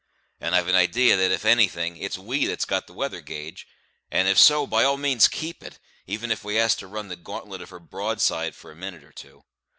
And 0.39 0.55
I've 0.55 0.67
an 0.67 0.73
idee 0.73 1.11
that, 1.13 1.29
if 1.29 1.45
anything, 1.45 1.95
it's 1.95 2.17
we 2.17 2.47
that's 2.47 2.65
got 2.65 2.87
the 2.87 2.93
weather 2.93 3.21
gauge; 3.21 3.67
and 4.09 4.27
if 4.27 4.39
so, 4.39 4.65
by 4.65 4.83
all 4.83 4.97
means 4.97 5.27
keep 5.27 5.61
it, 5.61 5.77
even 6.07 6.31
if 6.31 6.43
we 6.43 6.55
has 6.55 6.73
to 6.77 6.87
run 6.87 7.07
the 7.09 7.15
gauntlet 7.15 7.61
of 7.61 7.69
her 7.69 7.79
broadside 7.79 8.55
for 8.55 8.71
a 8.71 8.75
minute 8.75 9.03
or 9.03 9.11
two. 9.11 9.43